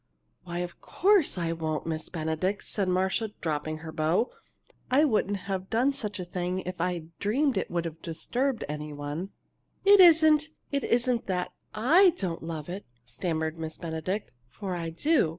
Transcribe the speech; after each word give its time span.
"Why, 0.45 0.57
of 0.65 0.81
course 0.81 1.37
I 1.37 1.51
won't, 1.51 1.85
Miss 1.85 2.09
Benedict," 2.09 2.63
said 2.63 2.89
Marcia, 2.89 3.33
dropping 3.39 3.77
her 3.85 3.91
bow. 3.91 4.31
"I 4.89 5.03
wouldn't 5.05 5.37
have 5.45 5.69
done 5.69 5.93
such 5.93 6.19
a 6.19 6.25
thing 6.25 6.61
if 6.61 6.81
I'd 6.81 7.15
dreamed 7.19 7.55
it 7.55 7.69
would 7.69 8.01
disturb 8.01 8.63
any 8.67 8.93
one." 8.93 9.29
"It 9.85 9.99
isn't 9.99 10.47
it 10.71 10.83
isn't 10.83 11.27
that 11.27 11.53
I 11.75 12.13
don't 12.17 12.41
love 12.41 12.67
it," 12.67 12.87
stammered 13.05 13.59
Miss 13.59 13.77
Benedict, 13.77 14.31
"for 14.47 14.73
I 14.73 14.89
do. 14.89 15.29